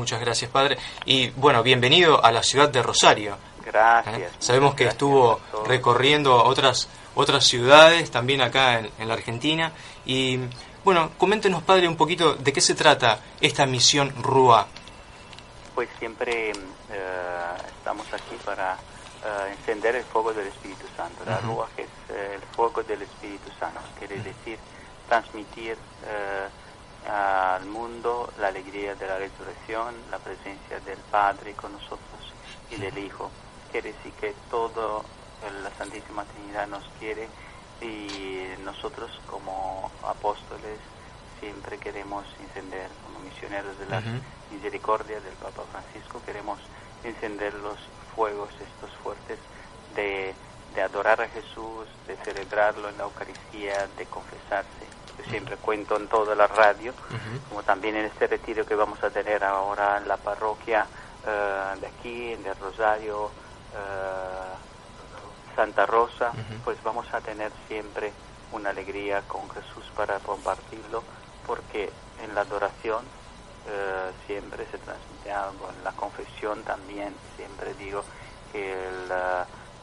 [0.00, 0.78] Muchas gracias, padre.
[1.04, 3.36] Y bueno, bienvenido a la ciudad de Rosario.
[3.66, 4.18] Gracias.
[4.18, 4.36] ¿Eh?
[4.38, 9.72] Sabemos que gracias estuvo recorriendo otras otras ciudades, también acá en, en la Argentina.
[10.06, 10.38] Y
[10.82, 14.66] bueno, coméntenos, padre, un poquito de qué se trata esta misión RUA.
[15.74, 16.54] Pues siempre eh,
[17.76, 18.72] estamos aquí para
[19.22, 21.26] eh, encender el fuego del Espíritu Santo.
[21.26, 21.56] La Ujú.
[21.56, 24.58] Ruach es eh, el fuego del Espíritu Santo, quiere decir
[25.10, 25.76] transmitir
[26.06, 26.48] eh,
[27.08, 32.32] al mundo la alegría de la resurrección, la presencia del Padre con nosotros
[32.70, 33.30] y del Hijo.
[33.70, 35.04] Quiere decir que todo
[35.62, 37.28] la Santísima Trinidad nos quiere
[37.80, 40.78] y nosotros como apóstoles
[41.40, 44.02] siempre queremos encender, como misioneros de la
[44.50, 46.58] misericordia del Papa Francisco, queremos
[47.02, 47.78] encender los
[48.14, 49.38] fuegos estos fuertes
[49.94, 50.34] de,
[50.74, 54.99] de adorar a Jesús, de celebrarlo en la Eucaristía, de confesarse.
[55.24, 56.92] Siempre cuento en toda la radio,
[57.48, 60.86] como también en este retiro que vamos a tener ahora en la parroquia
[61.26, 63.30] eh, de aquí, en el Rosario,
[63.74, 66.32] eh, Santa Rosa,
[66.64, 68.12] pues vamos a tener siempre
[68.52, 71.02] una alegría con Jesús para compartirlo,
[71.46, 71.90] porque
[72.22, 73.04] en la adoración
[73.68, 78.02] eh, siempre se transmite algo, en la confesión también, siempre digo
[78.52, 79.12] que el,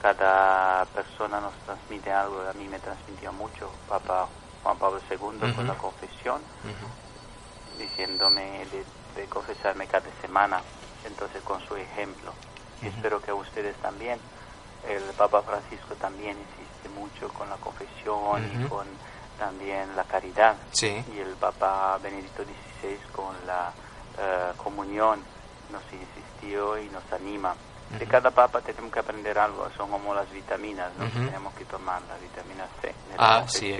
[0.01, 4.27] cada persona nos transmite algo, a mí me transmitió mucho Papa
[4.67, 5.55] Juan Pablo II Ujú.
[5.55, 7.79] con la confesión, Ujú.
[7.79, 8.83] diciéndome de,
[9.15, 10.61] de confesarme cada semana,
[11.05, 12.33] entonces con su ejemplo.
[12.81, 12.95] Y Ujú.
[12.97, 14.19] espero que ustedes también,
[14.89, 18.85] el Papa Francisco también insiste mucho con la confesión y con
[19.39, 20.57] también la caridad.
[20.71, 21.01] Sí.
[21.15, 23.71] Y el Papa Benedicto XVI con la
[24.19, 25.23] eh, comunión
[25.71, 27.55] nos insistió y nos anima.
[27.99, 31.05] De cada papa tenemos que aprender algo, son como las vitaminas, ¿no?
[31.05, 31.25] Ujú.
[31.25, 33.77] tenemos que tomar la vitamina C Ah, la así es.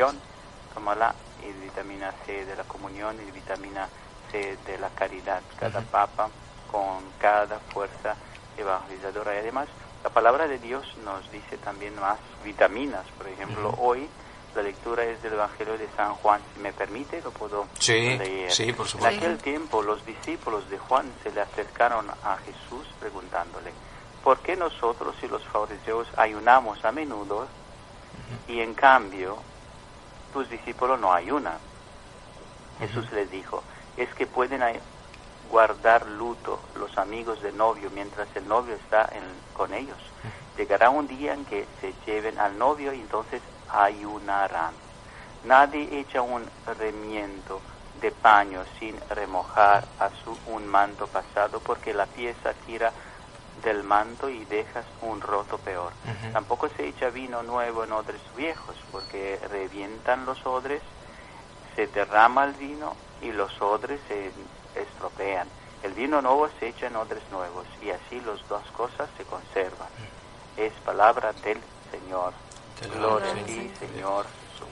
[0.77, 3.89] Tómala, y vitamina C de la comunión y vitamina
[4.31, 5.41] C de la caridad.
[5.59, 5.87] Cada Ujú.
[5.89, 6.29] papa
[6.71, 8.15] con cada fuerza
[8.57, 9.35] evangelizadora.
[9.35, 9.67] Y además,
[10.03, 13.05] la palabra de Dios nos dice también más vitaminas.
[13.17, 13.81] Por ejemplo, Ujú.
[13.87, 14.09] hoy
[14.55, 16.41] la lectura es del Evangelio de San Juan.
[16.53, 18.51] Si me permite, lo puedo Sí, leer.
[18.51, 19.17] sí, por En supuesto.
[19.17, 23.71] aquel tiempo los discípulos de Juan se le acercaron a Jesús preguntándole,
[24.23, 27.47] ¿por qué nosotros y los fariseos ayunamos a menudo
[28.47, 29.37] y en cambio
[30.31, 31.59] tus discípulos no ayunan?
[32.79, 33.63] Jesús les dijo,
[33.95, 34.61] es que pueden
[35.49, 39.99] guardar luto los amigos del novio mientras el novio está en- con ellos.
[40.57, 44.75] Llegará un día en que se lleven al novio y entonces ayunarán.
[45.43, 47.61] Nadie echa un remiendo
[47.95, 52.93] de paño sin remojar a su un manto pasado porque la pieza tira
[53.63, 55.91] del manto y dejas un roto peor.
[56.31, 60.81] Tampoco se echa vino nuevo en odres viejos porque revientan los odres,
[61.75, 64.31] se derrama el vino y los odres se
[64.79, 65.47] estropean.
[65.83, 69.89] El vino nuevo se echa en odres nuevos y así las dos cosas se conservan.
[70.55, 71.59] Es palabra del
[71.91, 72.33] Señor.
[72.93, 73.71] Gloria a ti.
[73.79, 74.67] Señor Jesús.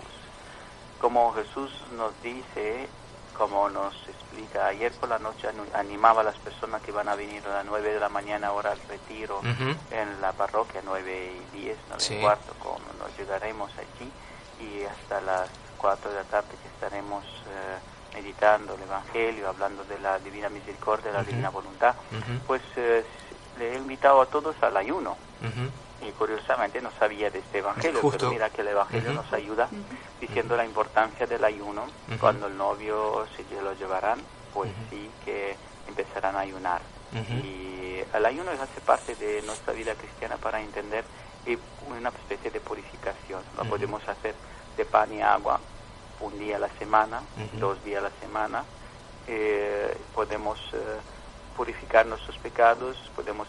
[1.00, 2.88] Como Jesús nos dice,
[3.38, 7.44] como nos explica, ayer por la noche animaba a las personas que van a venir
[7.47, 9.41] a las 9 de la mañana ahora al retiro
[9.91, 12.16] en la parroquia, 9 y 10, 9 Sí.
[12.16, 14.12] y cuarto, como nos llegaremos allí
[14.59, 20.00] y hasta las 4 de la tarde que estaremos eh, meditando el Evangelio, hablando de
[20.00, 21.23] la Divina Misericordia, de la.
[21.23, 21.96] Divina Voluntad,
[22.47, 23.06] pues eh,
[23.59, 25.17] le he invitado a todos al ayuno.
[26.01, 28.17] Y curiosamente no sabía de este evangelio, Justo.
[28.19, 29.22] pero mira que el evangelio Ujú.
[29.22, 29.69] nos ayuda
[30.19, 31.83] diciendo la importancia del ayuno.
[32.07, 32.17] Ujú.
[32.19, 34.19] Cuando el novio se lo llevarán,
[34.53, 34.79] pues Ujú.
[34.89, 35.55] sí que
[35.88, 36.81] empezarán a ayunar.
[37.43, 41.05] Y el ayuno hace parte de nuestra vida cristiana para entender
[41.87, 43.41] una especie de purificación.
[43.55, 43.70] Lo Ujú.
[43.72, 44.35] podemos hacer
[44.75, 45.59] de pan y agua
[46.20, 47.22] un día a la semana,
[47.53, 48.66] dos días a la semana.
[49.28, 50.99] Eh, podemos eh,
[51.55, 53.47] purificar nuestros pecados, podemos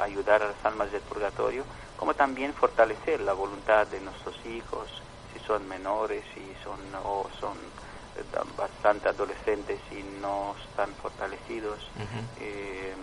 [0.00, 1.64] ayudar a las almas del purgatorio,
[1.96, 4.88] como también fortalecer la voluntad de nuestros hijos,
[5.32, 7.56] si son menores, si son o son
[8.16, 8.22] eh,
[8.56, 11.78] bastante adolescentes y no están fortalecidos.
[12.40, 12.94] Eh,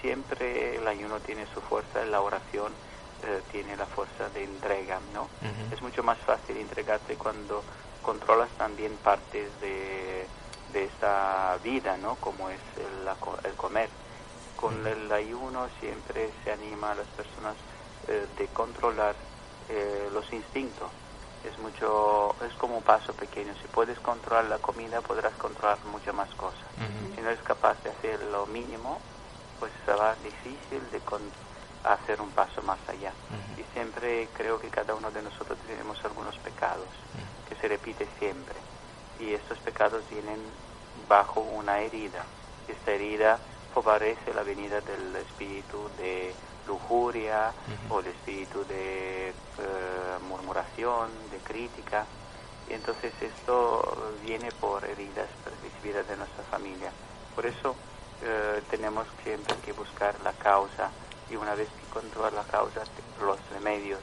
[0.00, 2.72] siempre el ayuno tiene su fuerza, la oración
[3.22, 5.28] eh, tiene la fuerza de entrega, ¿no?
[5.70, 7.62] Es mucho más fácil entregarte cuando
[8.02, 10.26] controlas también partes de,
[10.74, 12.16] de esta vida, ¿no?
[12.16, 13.08] Como es el,
[13.48, 13.88] el comer.
[14.56, 17.54] Con el ayuno siempre se anima a las personas
[18.08, 19.14] eh, de controlar
[19.70, 20.90] eh, los instintos.
[21.44, 23.54] Es mucho, es como un paso pequeño.
[23.62, 26.60] Si puedes controlar la comida, podrás controlar muchas más cosas.
[27.14, 28.98] Si no eres capaz de hacer lo mínimo,
[29.60, 31.00] pues será difícil de
[31.84, 33.12] hacer un paso más allá.
[33.58, 36.88] Y siempre creo que cada uno de nosotros tenemos algunos pecados
[37.48, 38.73] que se repite siempre.
[39.20, 40.40] Y estos pecados vienen
[41.08, 42.24] bajo una herida.
[42.68, 43.38] Esta herida
[43.74, 46.32] favorece la venida del espíritu de
[46.66, 47.52] lujuria
[47.90, 49.32] o el espíritu de eh,
[50.28, 52.06] murmuración, de crítica.
[52.68, 55.28] Y entonces esto viene por heridas
[55.62, 56.90] recibidas de nuestra familia.
[57.34, 57.74] Por eso
[58.22, 60.90] eh, tenemos siempre que buscar la causa
[61.30, 62.82] y una vez que controlar la causa,
[63.20, 64.00] los remedios.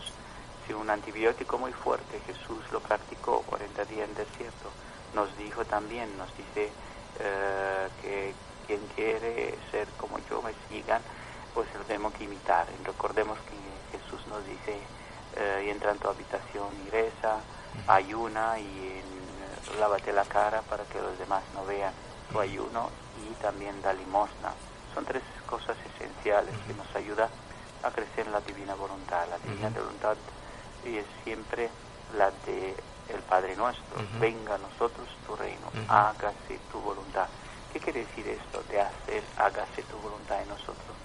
[0.68, 4.70] Si un antibiótico muy fuerte, Jesús lo practicó 40 días en desierto,
[5.14, 6.72] nos dijo también, nos dice
[7.20, 8.34] eh, que
[8.68, 11.02] quien quiere ser como yo me sigan,
[11.54, 12.68] pues lo tenemos que imitar.
[12.80, 14.78] Y recordemos que Jesús nos dice,
[15.36, 17.40] eh, y entra en tu habitación y reza,
[17.88, 19.02] ayuna y
[19.80, 21.94] lávate la cara para que los demás no vean
[22.32, 22.90] tu ayuno
[23.24, 24.54] y también da limosna.
[24.94, 27.30] Son tres cosas esenciales que nos ayudan
[27.84, 29.26] a crecer en la divina voluntad.
[29.30, 30.18] La divina voluntad
[30.86, 31.70] es siempre
[32.18, 32.76] la de
[33.14, 33.84] el Padre nuestro.
[34.20, 37.28] Venga a nosotros tu reino, hágase tu voluntad.
[37.72, 40.96] ¿Qué quiere decir esto de hacer, hágase tu voluntad en nosotros?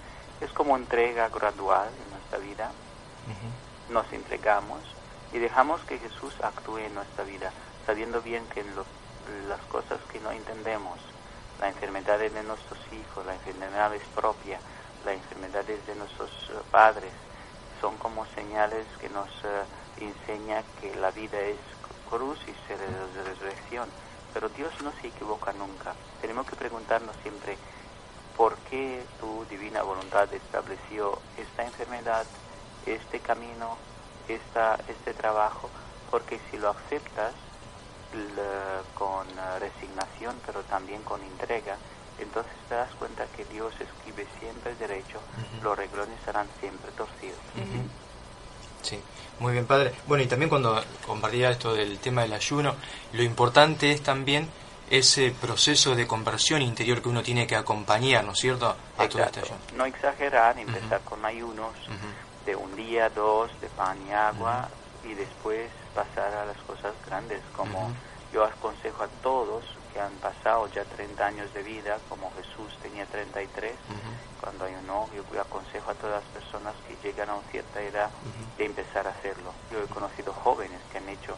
[0.41, 2.71] Es como entrega gradual en nuestra vida.
[3.89, 4.79] Nos entregamos
[5.31, 7.51] y dejamos que Jesús actúe en nuestra vida,
[7.85, 8.75] sabiendo bien que en
[9.47, 10.99] las cosas que no entendemos,
[11.59, 14.61] las enfermedades de nuestros hijos, las enfermedades propias,
[15.05, 17.11] las enfermedades de nuestros eh, padres,
[17.81, 21.57] son como señales que nos uh, enseña que la vida es
[22.09, 22.53] cruz y
[23.21, 23.89] resurrección.
[24.33, 25.93] Pero Dios no se equivoca nunca.
[26.21, 27.57] Tenemos que preguntarnos siempre,
[28.35, 32.25] ¿por qué tu divina voluntad estableció esta enfermedad,
[32.85, 33.77] este camino,
[34.27, 35.69] esta, este trabajo?
[36.11, 37.33] Porque si lo aceptas,
[38.93, 41.77] con eh, resignación, pero también con entrega,
[42.19, 45.19] entonces te das cuenta que Dios escribe siempre derecho,
[45.61, 47.39] los reglones serán siempre torcidos.
[48.87, 48.97] Sí,
[49.39, 49.93] muy bien, padre.
[50.07, 52.75] Bueno, y también cuando compartía esto del tema del ayuno,
[53.11, 54.47] lo importante es también
[54.89, 59.23] ese proceso de conversión interior que uno tiene que acompañar, ¿no es cierto?, a todo
[59.23, 59.59] este ayuno.
[59.75, 61.73] No exagerar, empezar con ayunos
[62.45, 64.69] de un día, dos, de pan y agua,
[65.03, 67.91] y después pasar a las cosas grandes, como
[68.31, 69.63] yo aconsejo a todos
[69.93, 73.73] que han pasado ya 30 años de vida, como Jesús tenía 33,
[74.41, 78.09] cuando hay un yo aconsejo a todas las personas que llegan a una cierta edad
[78.57, 79.51] de empezar a hacerlo.
[79.71, 81.35] Yo he conocido jóvenes que han hecho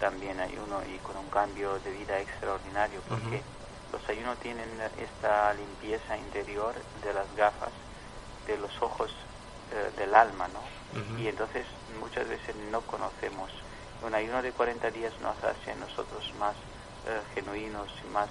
[0.00, 3.42] también ayuno y con un cambio de vida extraordinario, porque
[3.92, 4.68] los ayunos tienen
[4.98, 7.72] esta limpieza interior de las gafas,
[8.46, 9.10] de los ojos
[9.72, 10.60] eh, del alma, ¿no?
[11.18, 11.66] Y entonces
[12.00, 13.50] muchas veces no conocemos
[14.02, 16.54] un ayuno de 40 días nos hace a nosotros más
[17.06, 18.28] eh, genuinos y más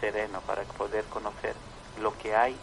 [0.00, 1.54] serenos para poder conocer
[2.00, 2.56] lo que hay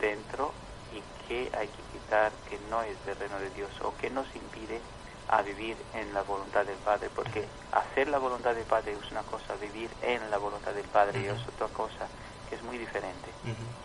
[0.00, 0.52] dentro
[0.92, 4.26] y qué hay que quitar que no es del reino de Dios o que nos
[4.34, 4.80] impide
[5.28, 9.22] a vivir en la voluntad del Padre, porque hacer la voluntad del Padre es una
[9.22, 12.06] cosa, vivir en la voluntad del Padre es otra cosa
[12.48, 13.28] que es muy diferente.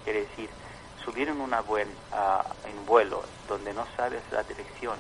[0.03, 0.49] Quiere decir,
[1.03, 4.97] subir en una buen, en vuelo donde no sabes la dirección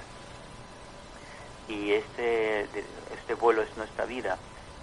[1.67, 2.63] y este,
[3.15, 4.37] este vuelo es nuestra vida.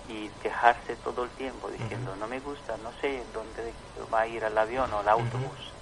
[0.08, 3.74] Y quejarse todo el tiempo diciendo no me gusta, no sé dónde
[4.12, 5.72] va a ir el avión o el autobús,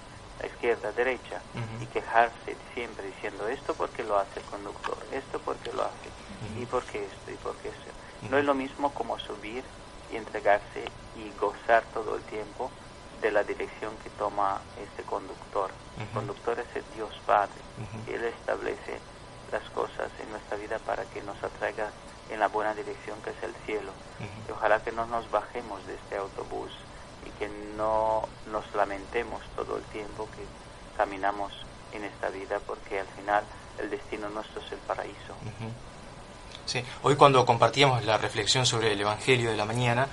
[0.41, 1.41] la izquierda, derecha,
[1.81, 6.09] y quejarse siempre diciendo esto porque lo hace el conductor, esto porque lo hace,
[6.59, 8.29] y porque esto, y porque eso.
[8.29, 9.63] No es lo mismo como subir
[10.11, 10.83] y entregarse
[11.15, 12.69] y gozar todo el tiempo
[13.21, 15.71] de la dirección que toma este conductor.
[15.99, 17.61] El conductor es el Dios Padre,
[18.07, 18.99] Él establece
[19.51, 19.96] las cosas
[20.27, 21.89] en nuestra vida para que nos atraiga
[22.29, 23.91] en la buena dirección que es el cielo.
[24.47, 26.71] Y ojalá que no nos bajemos de este autobús
[27.25, 30.43] y que no nos lamentemos todo el tiempo que
[30.97, 31.53] caminamos
[31.93, 33.43] en esta vida porque al final
[33.79, 35.33] el destino nuestro es el paraíso.
[36.65, 40.07] Sí, hoy cuando compartíamos la reflexión sobre el Evangelio de la mañana,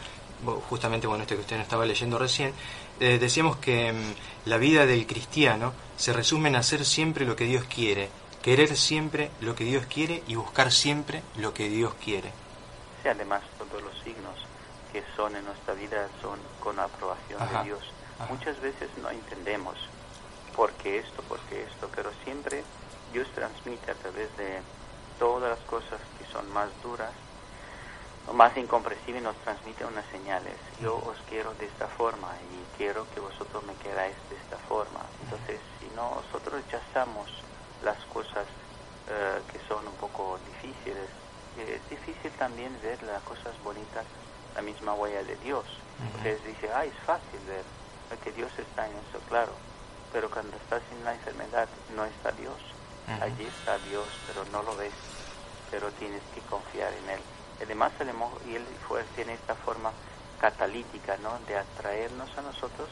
[0.69, 2.53] justamente bueno este que usted estaba leyendo recién,
[3.01, 7.45] eh, decíamos que mm, la vida del cristiano se resume en hacer siempre lo que
[7.45, 8.09] Dios quiere
[8.45, 12.31] querer siempre lo que Dios quiere y buscar siempre lo que Dios quiere.
[13.03, 14.37] Sí, además todos los signos
[14.93, 17.81] que son en nuestra vida son con aprobación de Dios.
[18.29, 19.77] Muchas veces no entendemos
[20.55, 22.63] por qué esto, por qué esto, pero siempre
[23.15, 24.61] Dios transmite a través de
[25.19, 27.13] todas las cosas que son más duras
[28.33, 30.57] más incomprensible nos transmite unas señales.
[30.81, 35.01] Yo os quiero de esta forma y quiero que vosotros me queráis de esta forma.
[35.23, 37.29] Entonces, si nosotros rechazamos
[37.85, 38.47] las cosas
[39.09, 41.09] eh, que son un poco difíciles,
[41.59, 44.05] es difícil también ver las cosas bonitas,
[44.55, 45.65] la misma huella de Dios.
[46.01, 47.63] Entonces dice, ah, es fácil ver
[48.19, 49.53] que Dios está en eso, claro.
[50.13, 52.57] Pero cuando estás en la enfermedad no está Dios.
[53.21, 54.93] Allí está Dios, pero no lo ves.
[55.71, 57.21] Pero tienes que confiar en Él.
[57.63, 57.93] Además,
[58.49, 59.91] y Él fue, tiene esta forma
[60.41, 61.39] catalítica, ¿no?
[61.47, 62.89] De atraernos a nosotros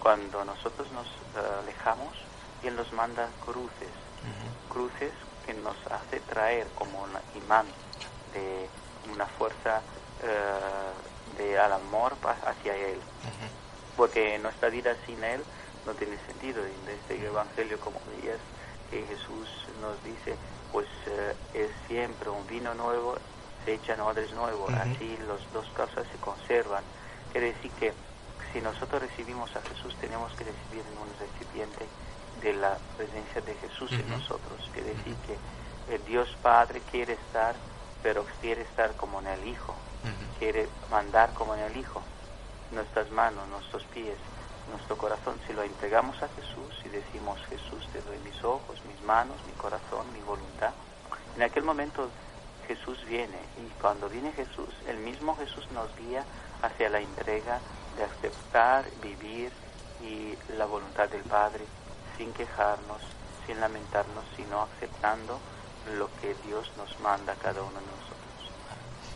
[0.00, 2.14] cuando nosotros nos eh, alejamos
[2.62, 3.92] y Él nos manda cruces.
[4.68, 5.12] Cruces
[5.46, 7.10] que nos hace traer como un
[7.42, 7.66] imán
[8.34, 8.68] de
[9.12, 9.80] una fuerza
[10.22, 13.00] eh, de al amor hacia Él.
[13.96, 15.42] Porque nuestra vida sin Él
[15.86, 16.64] no tiene sentido.
[16.64, 18.38] En este Evangelio, como veías,
[18.90, 19.48] que Jesús
[19.80, 20.36] nos dice,
[20.72, 23.16] pues eh, es siempre un vino nuevo,
[23.64, 26.84] se echan odres nuevos, así las dos cosas se conservan.
[27.32, 27.92] Quiere decir que
[28.52, 31.86] si nosotros recibimos a Jesús, tenemos que recibir en un recipiente
[32.42, 34.70] de la presencia de Jesús en nosotros.
[34.72, 37.54] Quiere decir que el Dios Padre quiere estar,
[38.02, 39.74] pero quiere estar como en el Hijo,
[40.38, 42.02] quiere mandar como en el Hijo,
[42.72, 44.16] nuestras manos, nuestros pies,
[44.70, 45.38] nuestro corazón.
[45.46, 49.52] Si lo entregamos a Jesús y decimos, Jesús, te doy mis ojos, mis manos, mi
[49.52, 50.72] corazón, mi voluntad,
[51.36, 52.08] en aquel momento
[52.66, 56.24] Jesús viene y cuando viene Jesús, el mismo Jesús nos guía
[56.62, 57.60] hacia la entrega
[57.96, 59.50] de aceptar, vivir
[60.02, 61.64] y la voluntad del Padre
[62.18, 63.00] sin quejarnos,
[63.46, 65.38] sin lamentarnos, sino aceptando
[65.96, 68.18] lo que Dios nos manda a cada uno de nosotros.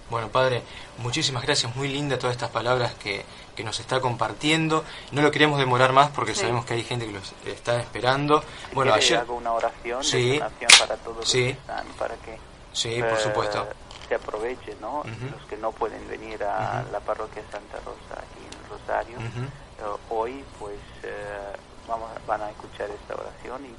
[0.08, 0.62] Bueno, Padre,
[0.98, 3.24] muchísimas gracias, muy linda todas estas palabras que,
[3.56, 4.84] que nos está compartiendo.
[5.10, 8.44] No lo queremos demorar más porque sabemos que hay gente que los está esperando.
[8.74, 10.40] bueno, ayer hago una oración, sí,
[10.78, 12.38] para todos los que están, para que
[12.72, 13.68] sí, por eh, supuesto.
[14.08, 15.02] se aproveche, ¿no?
[15.04, 20.44] Los que no pueden venir a la parroquia Santa Rosa aquí en Rosario, eh, hoy
[20.58, 21.52] pues eh,
[21.86, 23.74] vamos, van a escuchar esta oración y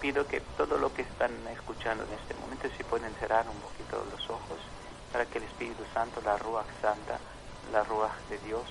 [0.00, 4.04] pido que todo lo que están escuchando en este momento se pueden cerrar un poquito
[4.10, 4.58] los ojos
[5.12, 7.18] para que el Espíritu Santo, la Ruach Santa,
[7.72, 8.64] la Ruach de Dios,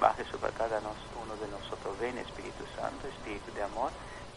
[0.00, 1.98] baje sobre cada uno de nosotros.
[2.00, 3.90] Ven Espíritu Santo, Espíritu de amor,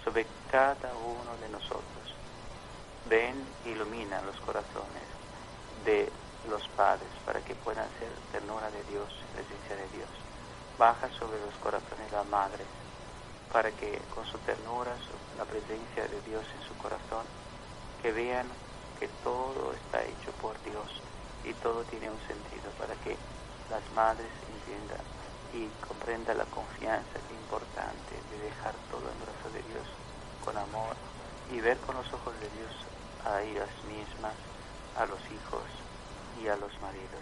[0.03, 2.13] sobre cada uno de nosotros.
[3.09, 3.35] Ven,
[3.65, 5.07] ilumina los corazones
[5.85, 6.11] de
[6.49, 10.09] los padres para que puedan ser ternura de Dios, presencia de Dios.
[10.77, 12.65] Baja sobre los corazones de la madre
[13.51, 14.95] para que con su ternura,
[15.37, 17.25] la presencia de Dios en su corazón,
[18.01, 18.47] que vean
[18.99, 21.01] que todo está hecho por Dios
[21.43, 23.17] y todo tiene un sentido para que
[23.69, 25.03] las madres entiendan
[25.53, 29.87] y comprendan la confianza importante de dejar todo en brazos de Dios
[30.43, 30.95] con amor
[31.51, 32.73] y ver con los ojos de Dios
[33.23, 34.33] a ellas mismas,
[34.97, 35.63] a los hijos
[36.41, 37.21] y a los maridos.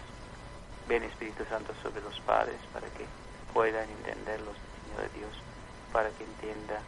[0.87, 3.05] Ven Espíritu Santo sobre los padres para que
[3.53, 5.52] puedan entender los designios de Dios
[5.93, 6.81] para que entienda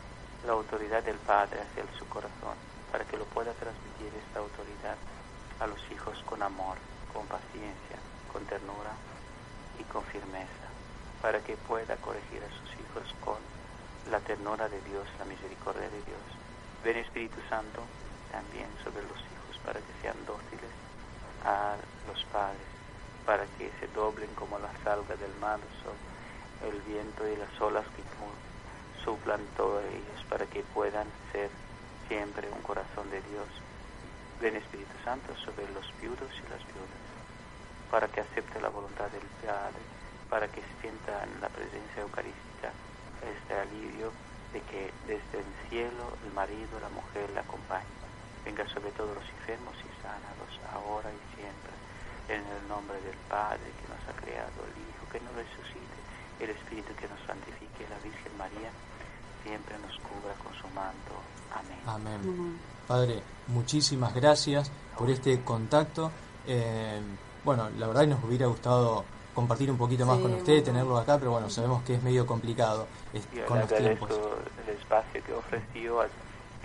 [0.46, 2.58] la autoridad del Padre hacia su corazón,
[2.92, 4.98] para que lo pueda transmitir esta autoridad
[5.60, 6.78] a los hijos con amor,
[7.14, 8.02] con paciencia,
[8.34, 8.92] con ternura
[9.80, 10.68] y con firmeza,
[11.22, 13.38] para que pueda corregir a sus hijos con
[14.10, 16.26] la ternura de Dios, la misericordia de Dios.
[16.84, 17.82] Ven Espíritu Santo
[18.32, 20.74] también sobre los hijos, para que sean dóciles
[21.46, 21.78] a
[22.10, 22.68] los padres,
[23.26, 25.60] para que se doblen como la salga del mar
[26.64, 28.02] el viento y las olas que
[29.06, 31.50] suplan todos ellos para que puedan ser
[32.10, 33.48] siempre un corazón de Dios.
[34.42, 37.06] Ven Espíritu Santo sobre los viudos y las viudas,
[37.92, 39.80] para que acepte la voluntad del Padre,
[40.30, 42.74] para que sientan la presencia eucarística
[43.22, 44.12] este alivio
[44.52, 47.86] de que desde el cielo el marido, la mujer la acompaña.
[48.44, 51.74] Venga sobre todos los enfermos y sánalos ahora y siempre,
[52.30, 55.98] en el nombre del Padre que nos ha creado, el Hijo que nos resucite,
[56.42, 58.70] el Espíritu que nos santifique, la Virgen María
[59.46, 61.14] siempre nos cubra con su manto.
[61.88, 62.20] Amén.
[62.24, 62.60] Amén.
[62.88, 66.12] Padre, muchísimas gracias por este contacto.
[66.48, 67.00] Eh,
[67.44, 71.32] bueno, la verdad nos hubiera gustado compartir un poquito más con usted, tenerlo acá, pero
[71.32, 72.88] bueno, sabemos que es medio complicado
[73.48, 74.10] con los tiempos.
[74.66, 76.02] el espacio que ofreció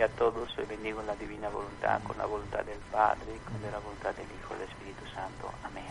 [0.01, 3.79] y a todos bendigo en la divina voluntad, con la voluntad del Padre, con la
[3.81, 5.53] voluntad del Hijo y del Espíritu Santo.
[5.63, 5.85] Amén.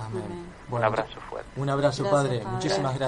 [0.68, 1.50] un abrazo fuerte.
[1.56, 2.44] Un abrazo, Padre.
[2.44, 3.00] Muchísimas gracias.